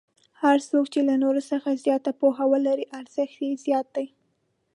[0.41, 4.07] هر څوک چې له نورو څخه زیاته پوهه ولري ارزښت یې زیات دی.